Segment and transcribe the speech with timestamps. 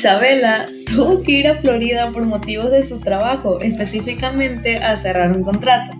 [0.00, 5.42] Isabela tuvo que ir a Florida por motivos de su trabajo, específicamente a cerrar un
[5.42, 5.92] contrato.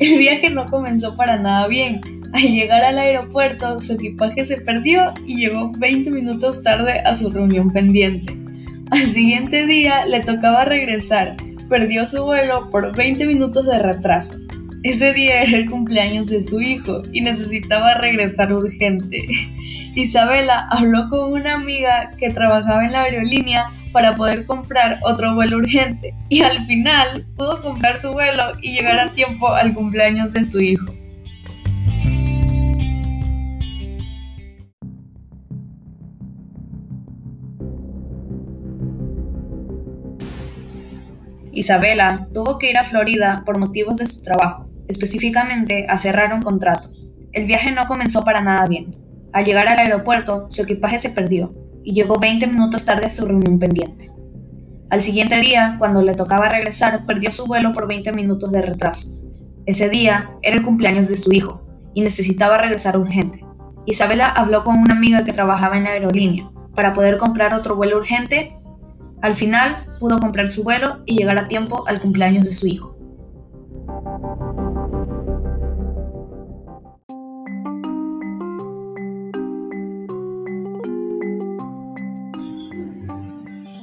[0.00, 2.00] El viaje no comenzó para nada bien.
[2.32, 7.30] Al llegar al aeropuerto, su equipaje se perdió y llegó 20 minutos tarde a su
[7.30, 8.36] reunión pendiente.
[8.90, 11.36] Al siguiente día le tocaba regresar.
[11.68, 14.34] Perdió su vuelo por 20 minutos de retraso.
[14.88, 19.28] Ese día era el cumpleaños de su hijo y necesitaba regresar urgente.
[19.94, 25.58] Isabela habló con una amiga que trabajaba en la aerolínea para poder comprar otro vuelo
[25.58, 30.46] urgente y al final pudo comprar su vuelo y llegar a tiempo al cumpleaños de
[30.46, 30.86] su hijo.
[41.52, 46.42] Isabela tuvo que ir a Florida por motivos de su trabajo, específicamente a cerrar un
[46.42, 46.90] contrato.
[47.32, 48.96] El viaje no comenzó para nada bien.
[49.32, 53.26] Al llegar al aeropuerto, su equipaje se perdió y llegó 20 minutos tarde a su
[53.26, 54.10] reunión pendiente.
[54.90, 59.22] Al siguiente día, cuando le tocaba regresar, perdió su vuelo por 20 minutos de retraso.
[59.66, 63.44] Ese día era el cumpleaños de su hijo y necesitaba regresar urgente.
[63.84, 67.98] Isabela habló con una amiga que trabajaba en la aerolínea para poder comprar otro vuelo
[67.98, 68.56] urgente.
[69.20, 72.96] Al final pudo comprar su vuelo y llegar a tiempo al cumpleaños de su hijo.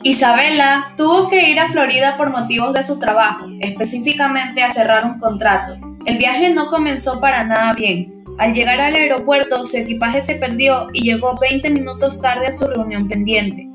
[0.06, 5.20] Isabela tuvo que ir a Florida por motivos de su trabajo, específicamente a cerrar un
[5.20, 5.80] contrato.
[6.06, 8.24] El viaje no comenzó para nada bien.
[8.38, 12.68] Al llegar al aeropuerto, su equipaje se perdió y llegó 20 minutos tarde a su
[12.68, 13.68] reunión pendiente.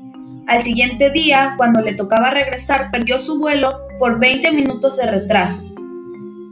[0.47, 5.75] Al siguiente día, cuando le tocaba regresar, perdió su vuelo por 20 minutos de retraso.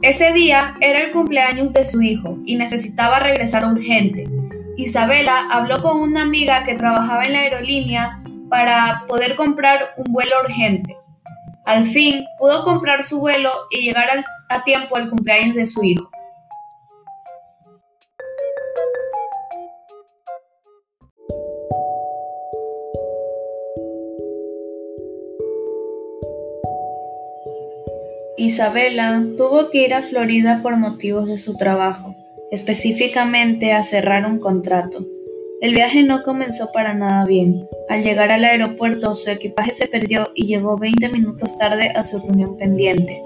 [0.02, 4.28] Ese día era el cumpleaños de su hijo y necesitaba regresar urgente.
[4.76, 8.19] Isabela habló con una amiga que trabajaba en la aerolínea
[8.50, 10.96] para poder comprar un vuelo urgente.
[11.64, 14.08] Al fin pudo comprar su vuelo y llegar
[14.48, 16.10] a tiempo al cumpleaños de su hijo.
[28.36, 32.16] Isabela tuvo que ir a Florida por motivos de su trabajo,
[32.50, 35.04] específicamente a cerrar un contrato.
[35.60, 37.68] El viaje no comenzó para nada bien.
[37.90, 42.18] Al llegar al aeropuerto, su equipaje se perdió y llegó 20 minutos tarde a su
[42.18, 43.22] reunión pendiente.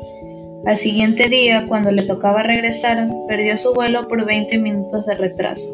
[0.66, 5.68] Al siguiente día, cuando le tocaba regresar, perdió su vuelo por 20 minutos de retraso.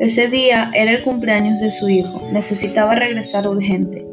[0.00, 4.04] Ese día era el cumpleaños de su hijo, necesitaba regresar urgente.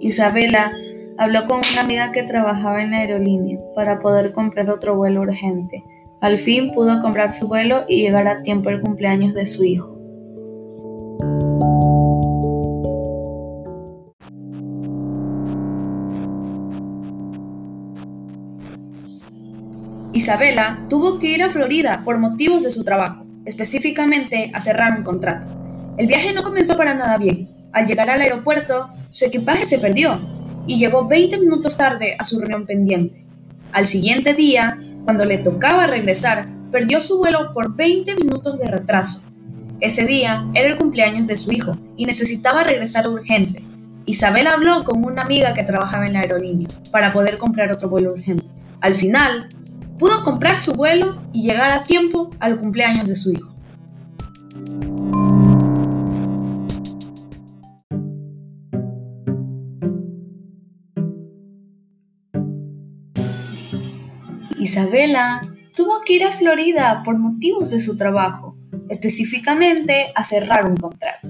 [0.00, 0.72] Isabela
[1.18, 5.84] habló con una amiga que trabajaba en la aerolínea para poder comprar otro vuelo urgente.
[6.22, 10.01] Al fin pudo comprar su vuelo y llegar a tiempo al cumpleaños de su hijo.
[20.14, 25.04] Isabela tuvo que ir a Florida por motivos de su trabajo, específicamente a cerrar un
[25.04, 25.46] contrato.
[25.96, 27.48] El viaje no comenzó para nada bien.
[27.72, 30.20] Al llegar al aeropuerto, su equipaje se perdió
[30.66, 33.24] y llegó 20 minutos tarde a su reunión pendiente.
[33.72, 39.22] Al siguiente día, cuando le tocaba regresar, perdió su vuelo por 20 minutos de retraso.
[39.80, 43.62] Ese día era el cumpleaños de su hijo y necesitaba regresar urgente.
[44.04, 48.12] Isabela habló con una amiga que trabajaba en la aerolínea para poder comprar otro vuelo
[48.12, 48.44] urgente.
[48.80, 49.48] Al final,
[49.98, 53.52] pudo comprar su vuelo y llegar a tiempo al cumpleaños de su hijo.
[64.58, 65.40] Isabela
[65.74, 68.56] tuvo que ir a Florida por motivos de su trabajo,
[68.88, 71.28] específicamente a cerrar un contrato.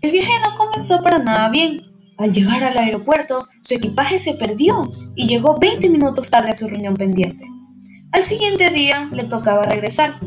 [0.00, 1.82] El viaje no comenzó para nada bien.
[2.16, 6.68] Al llegar al aeropuerto, su equipaje se perdió y llegó 20 minutos tarde a su
[6.68, 7.44] reunión pendiente.
[8.10, 10.18] Al siguiente día le tocaba regresar.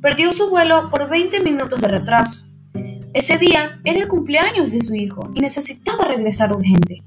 [0.00, 2.46] Perdió su vuelo por 20 minutos de retraso.
[3.12, 7.02] Ese día era el cumpleaños de su hijo y necesitaba regresar urgente.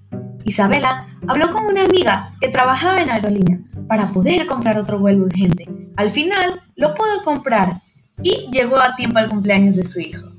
[0.46, 5.68] Isabela habló con una amiga que trabajaba en aerolínea para poder comprar otro vuelo urgente.
[5.96, 7.82] Al final lo pudo comprar
[8.22, 10.31] y llegó a tiempo al cumpleaños de su hijo.